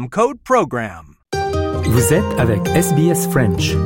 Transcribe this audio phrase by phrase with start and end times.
[0.00, 1.04] code PROGRAM.
[1.84, 3.76] Vous êtes avec SBS French.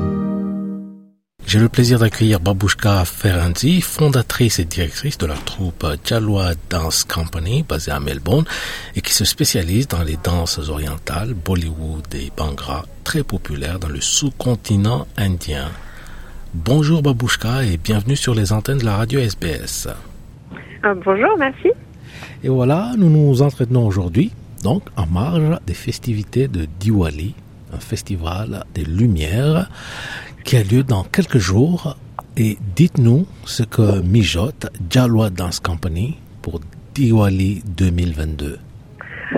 [1.46, 7.65] J'ai le plaisir d'accueillir Babushka Ferenzi, fondatrice et directrice de la troupe Jalwa Dance Company
[7.69, 8.45] basée à Melbourne
[8.95, 14.01] et qui se spécialise dans les danses orientales, Bollywood et Bhangra, très populaires dans le
[14.01, 15.68] sous-continent indien.
[16.54, 19.88] Bonjour Babushka et bienvenue sur les antennes de la radio SBS.
[20.84, 21.70] Euh, bonjour, merci.
[22.45, 24.30] Et voilà, nous nous entretenons aujourd'hui,
[24.66, 27.37] donc en marge des festivités de Diwali,
[27.73, 29.69] un festival des Lumières
[30.45, 31.96] qui a lieu dans quelques jours.
[32.37, 36.59] Et dites-nous ce que mijote Jalwa Dance Company pour
[36.96, 38.59] Diwali 2022.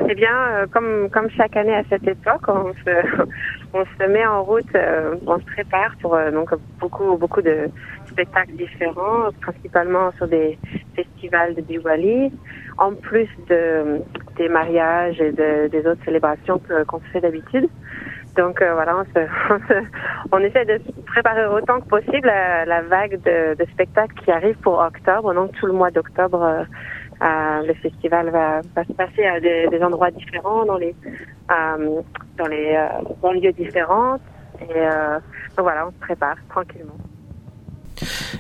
[0.09, 2.93] Eh bien, euh, comme, comme chaque année à cette époque, on se,
[3.75, 7.69] on se met en route, euh, on se prépare pour euh, donc beaucoup, beaucoup de
[8.07, 10.59] spectacles différents, principalement sur des
[10.99, 12.33] festivals de Diwali,
[12.79, 14.01] en plus de,
[14.37, 17.69] des mariages et de, des autres célébrations qu'on fait d'habitude.
[18.37, 19.21] Donc euh, voilà, on, se,
[19.55, 19.87] on, se-
[20.33, 24.31] on essaie de se préparer autant que possible à la vague de, de spectacles qui
[24.31, 25.35] arrive pour octobre.
[25.35, 26.65] Donc tout le mois d'octobre, euh,
[27.23, 30.95] euh, le festival va, va se passer à des, des endroits différents, dans les
[31.51, 32.03] euh,
[32.39, 34.23] dans les euh, banlieues différentes.
[34.61, 35.15] Et euh,
[35.57, 36.99] donc voilà, on se prépare tranquillement.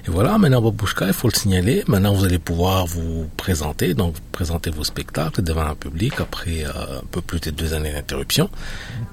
[0.09, 4.15] Et voilà, maintenant Babushka, il faut le signaler, maintenant vous allez pouvoir vous présenter, donc
[4.33, 8.49] présenter vos spectacles devant un public après euh, un peu plus de deux années d'interruption.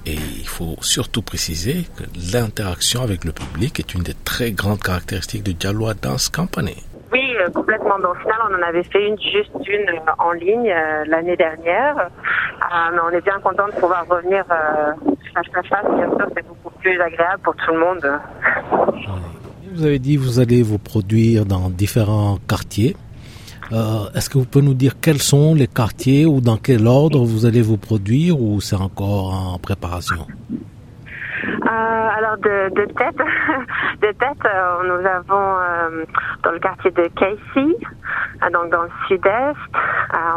[0.06, 4.82] Et il faut surtout préciser que l'interaction avec le public est une des très grandes
[4.82, 6.82] caractéristiques de Jalwa Dance Company.
[7.12, 7.96] Oui, euh, complètement.
[7.98, 11.36] Mais au final, on en avait fait une, juste une euh, en ligne euh, l'année
[11.36, 12.10] dernière.
[12.92, 15.94] Mais on est bien content de pouvoir revenir face à face.
[15.94, 18.10] Bien sûr, c'est beaucoup plus agréable pour tout le monde.
[19.72, 22.96] Vous avez dit que vous allez vous produire dans différents quartiers.
[23.72, 27.24] Euh, Est-ce que vous pouvez nous dire quels sont les quartiers ou dans quel ordre
[27.24, 30.26] vous allez vous produire ou c'est encore en préparation?
[31.44, 33.16] Euh, alors de, tête,
[34.02, 35.56] de tête, euh, nous avons
[36.44, 37.76] dans le quartier de Casey,
[38.52, 39.56] donc dans le sud-est,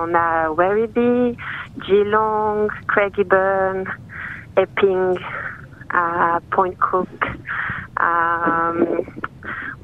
[0.02, 1.38] on a Werribee,
[1.88, 3.84] Geelong, Craigieburn,
[4.58, 5.20] Epping,
[6.50, 7.08] Point Cook.
[8.02, 8.86] Euh,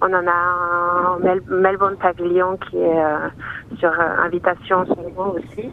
[0.02, 3.28] on en a un Mel- Melbourne Pavilion qui est euh,
[3.80, 5.70] sur euh, invitation en ce moment aussi.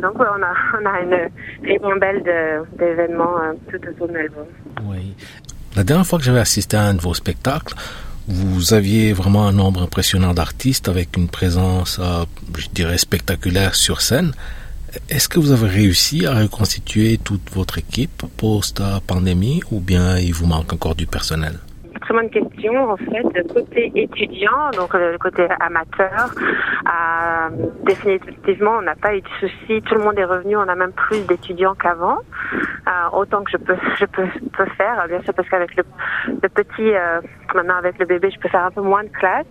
[0.00, 1.28] Donc on a on a une
[1.62, 2.22] ribambelle
[2.78, 3.36] d'événements
[3.70, 4.46] tout autour de Melbourne.
[4.84, 5.14] Oui.
[5.76, 7.74] La dernière fois que j'avais assisté à un de vos spectacles,
[8.28, 12.00] vous aviez vraiment un nombre impressionnant d'artistes avec une présence,
[12.56, 14.32] je dirais, spectaculaire sur scène.
[15.10, 20.46] Est-ce que vous avez réussi à reconstituer toute votre équipe post-pandémie ou bien il vous
[20.46, 21.58] manque encore du personnel?
[22.00, 22.90] Très bonne question.
[22.90, 26.34] En fait, côté étudiant, donc le côté amateur,
[26.86, 27.48] euh,
[27.86, 29.80] définitivement, on n'a pas eu de soucis.
[29.82, 30.56] Tout le monde est revenu.
[30.56, 32.18] On a même plus d'étudiants qu'avant.
[32.52, 34.26] Euh, autant que je peux, je peux,
[34.76, 35.84] faire, bien sûr, parce qu'avec le,
[36.48, 37.20] petit, euh,
[37.54, 39.46] maintenant avec le bébé, je peux faire un peu moins de classes.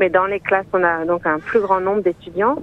[0.00, 2.56] Mais dans les classes, on a donc un plus grand nombre d'étudiants.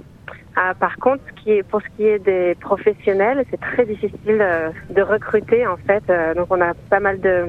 [0.58, 4.38] Euh, par contre, ce qui est, pour ce qui est des professionnels, c'est très difficile
[4.40, 6.02] euh, de recruter en fait.
[6.10, 7.46] Euh, donc on a pas mal de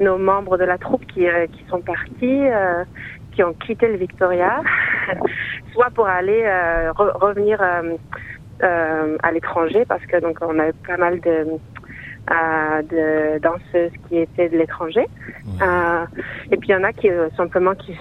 [0.00, 2.84] nos membres de la troupe qui, euh, qui sont partis, euh,
[3.32, 4.60] qui ont quitté le Victoria,
[5.72, 7.96] soit pour aller euh, re- revenir euh,
[8.62, 11.46] euh, à l'étranger parce que donc on a pas mal de,
[12.90, 15.06] de danseuses qui étaient de l'étranger.
[15.62, 16.04] Euh,
[16.50, 17.96] et puis il y en a qui euh, simplement qui,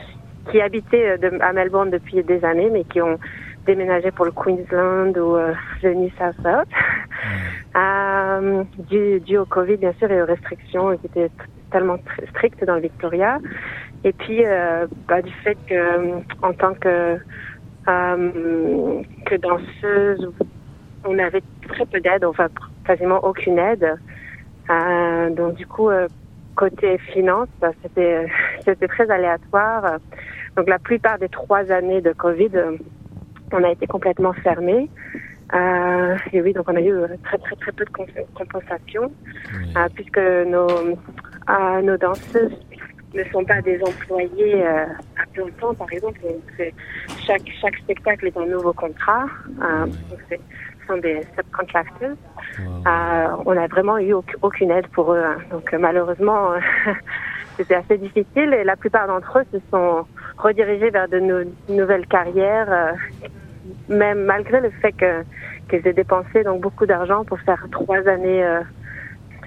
[0.52, 3.20] qui habitaient de- à Melbourne depuis des années, mais qui ont
[3.66, 5.54] déménagé pour le Queensland ou euh,
[5.84, 6.66] le New South Wales.
[7.76, 11.30] Euh, dû, dû au Covid, bien sûr, et aux restrictions qui étaient
[11.72, 13.38] tellement tr- strictes dans le Victoria.
[14.04, 17.18] Et puis, euh, bah, du fait que, en tant que,
[17.88, 20.32] euh, que danseuse,
[21.04, 22.48] on avait très peu d'aide, enfin
[22.86, 23.96] quasiment aucune aide.
[24.70, 26.08] Euh, donc, du coup, euh,
[26.56, 28.28] côté finance, bah, c'était
[28.66, 29.98] c'était très aléatoire.
[30.56, 32.52] Donc, la plupart des trois années de Covid,
[33.52, 34.90] on a été complètement fermé.
[35.54, 39.12] Euh, et oui, donc on a eu euh, très très très peu de comp- compensation,
[39.54, 42.58] euh, puisque nos, euh, nos danseuses
[43.14, 44.88] ne sont pas des employés à
[45.34, 46.20] plein temps, par exemple.
[46.22, 46.74] Donc,
[47.26, 49.26] chaque, chaque spectacle est un nouveau contrat.
[50.88, 52.16] Sont des subcontractors.
[52.60, 55.24] Euh, on n'a vraiment eu aucune aide pour eux.
[55.24, 55.38] Hein.
[55.52, 56.52] Donc malheureusement,
[57.58, 60.06] c'était assez difficile et la plupart d'entre eux se sont
[60.38, 62.96] redirigés vers de nouvelles carrières,
[63.90, 64.94] même malgré le fait
[65.70, 68.46] qu'ils aient dépensé donc beaucoup d'argent pour faire trois années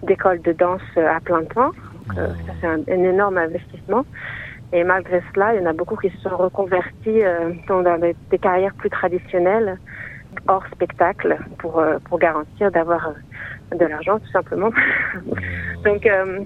[0.02, 1.72] d'école de danse à plein temps.
[2.14, 2.28] ça
[2.60, 4.04] c'est un, énorme investissement.
[4.72, 8.38] Et malgré cela, il y en a beaucoup qui se sont reconvertis euh, dans des,
[8.38, 9.78] carrières plus traditionnelles,
[10.46, 14.70] hors spectacle, pour, euh, pour garantir d'avoir euh, de l'argent, tout simplement.
[15.84, 16.40] Donc, euh,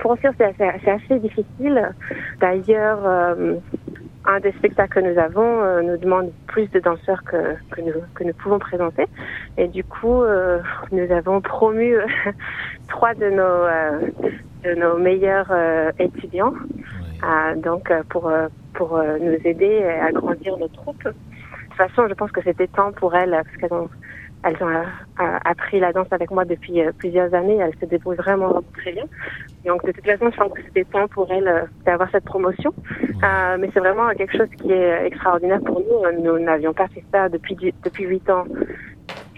[0.00, 1.92] pour sûr, c'est assez, assez, difficile.
[2.40, 3.36] D'ailleurs,
[4.24, 8.24] un des spectacles que nous avons nous demande plus de danseurs que, que, nous, que
[8.24, 9.06] nous pouvons présenter.
[9.58, 10.22] Et du coup,
[10.92, 11.96] nous avons promu
[12.88, 14.30] trois de nos,
[14.64, 15.52] de nos meilleurs
[15.98, 16.54] étudiants
[17.56, 21.08] donc euh, pour euh, pour euh, nous aider à grandir notre troupe.
[21.80, 23.88] De toute façon, je pense que c'était temps pour elles parce qu'elles ont
[24.44, 24.84] elles ont
[25.18, 27.56] appris la danse avec moi depuis plusieurs années.
[27.56, 29.04] Elles se débrouillent vraiment très bien.
[29.64, 32.74] Donc de toute façon, je pense que c'était temps pour elles d'avoir cette promotion.
[33.58, 36.22] mais c'est vraiment quelque chose qui est extraordinaire pour nous.
[36.22, 38.44] Nous n'avions pas fait ça depuis depuis huit ans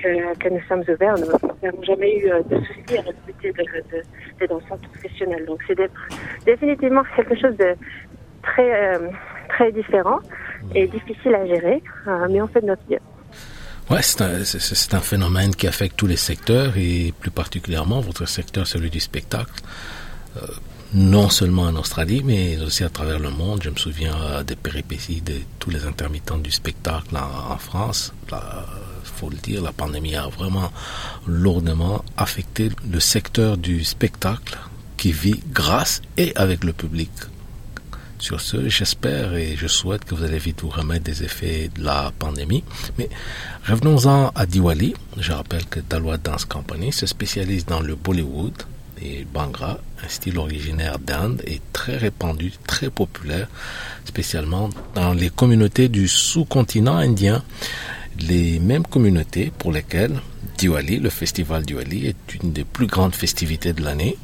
[0.03, 1.15] que, nous sommes ouverts.
[1.19, 3.53] Nous n'avons jamais eu de soucis à recruter
[4.41, 5.47] des danseurs professionnels.
[5.47, 5.79] Donc c'est
[6.45, 7.75] définitivement quelque chose de
[8.43, 9.11] très, euh,
[9.55, 10.21] très différent
[10.75, 13.01] et difficile à gérer, euh, mais on fait de notre mieux.
[13.91, 18.91] Ouais, c'est un, phénomène qui affecte tous les secteurs et plus particulièrement votre secteur, celui
[18.91, 19.53] du spectacle.
[20.37, 20.47] Euh,
[20.95, 23.63] non seulement en Australie, mais aussi à travers le monde.
[23.63, 28.13] Je me souviens des péripéties de tous les intermittents du spectacle en, France.
[28.31, 28.37] Il
[29.05, 30.71] faut le dire, la pandémie a vraiment
[31.27, 34.59] lourdement affecté le secteur du spectacle
[34.99, 37.11] qui vit grâce et avec le public.
[38.23, 41.83] Sur ce, j'espère et je souhaite que vous allez vite vous remettre des effets de
[41.83, 42.63] la pandémie.
[42.97, 43.09] Mais
[43.67, 44.95] revenons-en à Diwali.
[45.19, 48.55] Je rappelle que Dalwa Dance Company se spécialise dans le Bollywood
[49.03, 53.49] et Bhangra, un style originaire d'Inde et très répandu, très populaire,
[54.05, 57.43] spécialement dans les communautés du sous-continent indien.
[58.21, 60.21] Les mêmes communautés pour lesquelles
[60.59, 64.17] Diwali, le festival Diwali, est une des plus grandes festivités de l'année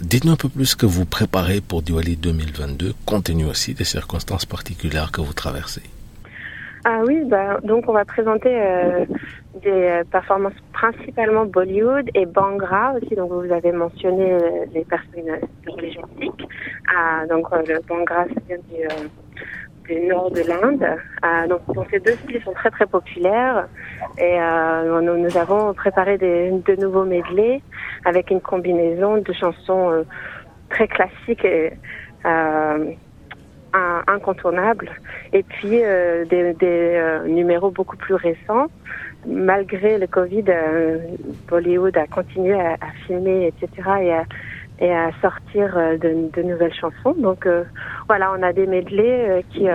[0.00, 3.84] dites-nous un peu plus ce que vous préparez pour Diwali 2022, compte tenu aussi des
[3.84, 5.82] circonstances particulières que vous traversez.
[6.84, 9.04] Ah oui, bah, donc on va présenter euh,
[9.62, 13.14] des performances principalement Bollywood et Bangra aussi.
[13.16, 15.40] Donc vous avez mentionné euh, les personnes
[16.20, 16.48] sikh.
[16.94, 18.86] Ah, donc le Bangra, ça vient du
[19.88, 20.84] du nord de l'Inde.
[21.24, 21.60] Euh, donc,
[21.90, 23.68] ces deux styles sont très très populaires
[24.18, 27.62] et euh, nous, avons préparé des, de nouveaux medley
[28.04, 30.02] avec une combinaison de chansons euh,
[30.70, 31.72] très classiques et
[32.24, 32.94] euh,
[34.06, 34.90] incontournables
[35.32, 38.66] et puis euh, des, des numéros beaucoup plus récents.
[39.28, 40.44] Malgré le Covid,
[41.48, 43.88] Bollywood a continué à, à filmer, etc.
[44.02, 44.24] et à
[44.78, 47.14] et à sortir euh, de, nouvelles chansons.
[47.18, 47.64] Donc euh,
[48.08, 49.66] voilà, on a des medley euh, qui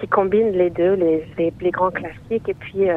[0.00, 2.88] qui combinent les deux, les, les, grands classiques et puis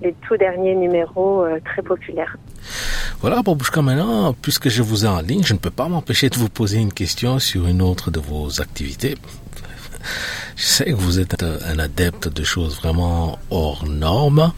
[0.00, 2.38] les tout derniers numéros très populaires.
[3.20, 6.36] Voilà, Babouchka, maintenant, puisque je vous ai en ligne, je ne peux pas m'empêcher de
[6.36, 9.16] vous poser une question sur une autre de vos activités.
[10.56, 14.52] Je sais que vous êtes un adepte de choses vraiment hors normes.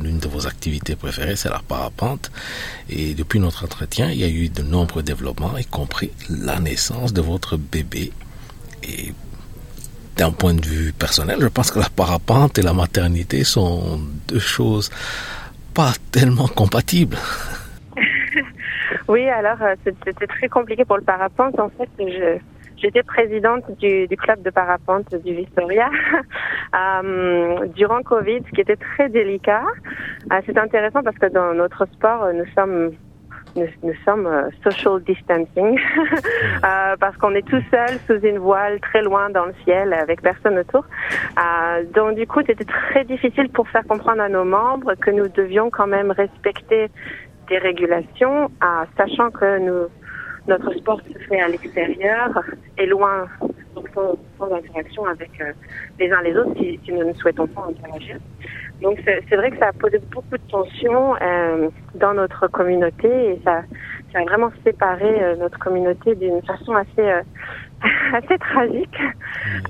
[0.00, 2.30] L'une de vos activités préférées, c'est la parapente.
[2.88, 7.12] Et depuis notre entretien, il y a eu de nombreux développements, y compris la naissance
[7.12, 8.12] de votre bébé.
[8.82, 9.12] Et
[10.16, 14.38] d'un point de vue personnel, je pense que la parapente et la maternité sont deux
[14.38, 14.90] choses
[15.74, 17.16] pas tellement compatibles.
[19.08, 21.58] Oui, alors euh, c'était très compliqué pour le parapente.
[21.58, 21.88] En fait,
[22.82, 25.88] J'étais présidente du, du, club de parapente du Victoria
[26.74, 29.62] euh, durant Covid, ce qui était très délicat.
[30.32, 32.92] Euh, c'est intéressant parce que dans notre sport, nous sommes
[33.56, 35.78] nous, sommes euh, social distancing
[36.64, 40.22] euh, parce qu'on est tout seul sous une voile très loin dans le ciel avec
[40.22, 40.84] personne autour.
[41.38, 45.28] Euh, donc du coup, c'était très difficile pour faire comprendre à nos membres que nous
[45.28, 46.90] devions quand même respecter
[47.48, 49.88] des régulations, euh, sachant que nous
[50.46, 52.30] notre sport se fait à l'extérieur
[52.78, 53.28] et loin,
[53.74, 55.52] donc sans, interaction avec euh,
[55.98, 58.16] les uns les autres si, nous ne souhaitons pas interagir.
[58.80, 63.40] Donc c'est vrai que ça a posé beaucoup de tensions euh, dans notre communauté et
[63.44, 63.62] ça,
[64.14, 67.22] a vraiment séparé euh, notre communauté d'une façon assez
[68.12, 68.98] assez tragique.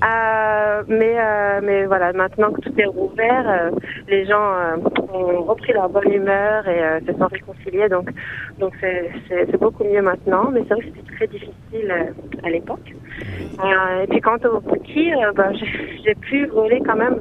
[0.03, 3.71] Euh, mais euh, mais voilà, maintenant que tout est rouvert, euh,
[4.07, 4.77] les gens euh,
[5.13, 7.89] ont repris leur bonne humeur et euh, se sont réconciliés.
[7.89, 8.09] Donc
[8.59, 10.49] donc c'est beaucoup mieux maintenant.
[10.51, 12.93] Mais c'est vrai que c'était très difficile à l'époque.
[13.63, 15.51] et puis quant au petit, ben,
[16.03, 17.19] j'ai pu voler quand même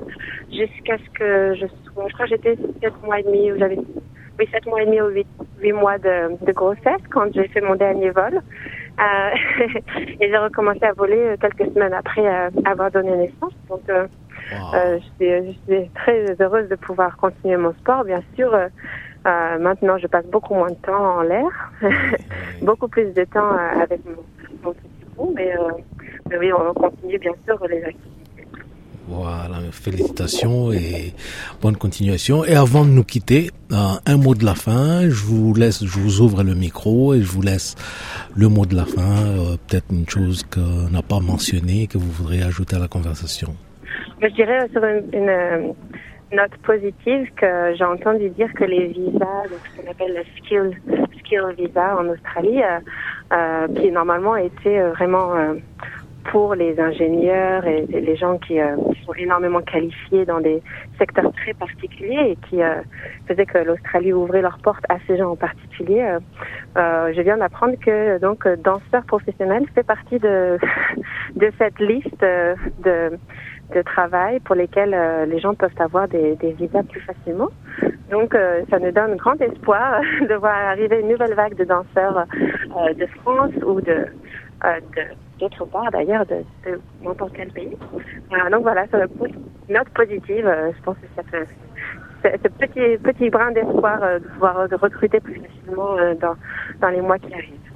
[0.51, 3.79] jusqu'à ce que je sois, je crois que j'étais 7 mois et demi, où j'avais
[4.39, 7.77] oui, 7 mois et demi ou 8, mois de, de, grossesse quand j'ai fait mon
[7.77, 8.41] dernier vol.
[9.01, 9.31] Euh,
[10.21, 12.27] et j'ai recommencé à voler quelques semaines après
[12.65, 13.53] avoir donné naissance.
[13.69, 14.07] Donc, euh,
[14.75, 18.55] euh, je, suis, très heureuse de pouvoir continuer mon sport, bien sûr.
[18.55, 21.73] Euh, maintenant, je passe beaucoup moins de temps en l'air,
[22.63, 24.23] beaucoup plus de temps avec mon,
[24.65, 25.55] mon petit groupe, mais,
[26.29, 28.12] mais, oui, on continue bien sûr les activités.
[29.09, 31.12] Voilà, félicitations et
[31.61, 32.44] bonne continuation.
[32.44, 35.02] Et avant de nous quitter, un mot de la fin.
[35.02, 37.75] Je vous laisse, je vous ouvre le micro et je vous laisse
[38.37, 39.56] le mot de la fin.
[39.68, 43.54] Peut-être une chose qu'on n'a pas mentionnée que vous voudriez ajouter à la conversation.
[44.21, 45.73] Je dirais sur une, euh,
[46.32, 50.71] note positive que j'ai entendu dire que les visas, ce qu'on appelle le skill,
[51.18, 52.78] skill visa en Australie, euh,
[53.32, 55.35] euh, qui normalement étaient vraiment
[56.31, 58.59] pour les ingénieurs et les gens qui,
[59.05, 60.62] sont énormément qualifiés dans des
[60.99, 62.61] secteurs très particuliers et qui
[63.26, 66.19] faisaient que l'Australie ouvrait leurs portes à ces gens en particulier.
[66.76, 70.59] je viens d'apprendre que donc danseur professionnel fait partie de
[71.37, 73.19] de cette liste de
[73.75, 77.49] de travail pour lesquels euh, les gens peuvent avoir des, des visas plus facilement.
[78.11, 82.26] Donc, euh, ça nous donne grand espoir de voir arriver une nouvelle vague de danseurs
[82.76, 84.07] euh, de France ou de
[85.43, 86.45] d'autre part d'ailleurs de,
[87.03, 87.77] n'importe quel pays.
[88.51, 90.47] donc voilà, c'est une note positive.
[90.77, 91.47] je pense que ça fait
[92.25, 96.37] ce petit petit brin d'espoir de pouvoir recruter plus facilement dans
[96.81, 97.73] dans les mois qui arrivent.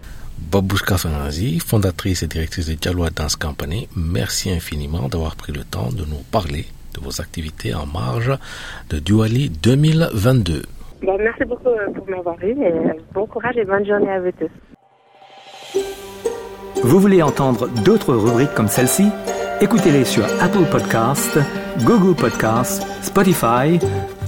[0.52, 5.90] Babushka Fanazi, fondatrice et directrice de Jalwa Dance Company, merci infiniment d'avoir pris le temps
[5.90, 8.32] de nous parler de vos activités en marge
[8.90, 10.62] de Duali 2022.
[11.02, 14.32] merci beaucoup euh, pour m'avoir eu et euh, bon courage et bonne journée à vous
[14.32, 14.75] tous.
[16.82, 19.08] Vous voulez entendre d'autres rubriques comme celle-ci?
[19.60, 21.38] Écoutez-les sur Apple Podcasts,
[21.84, 23.78] Google Podcasts, Spotify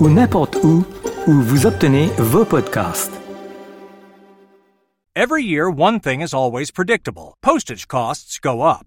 [0.01, 0.85] ou n'importe où
[1.27, 3.13] où vous obtenez vos podcasts.
[5.15, 8.87] Every year, one thing is always predictable postage costs go up.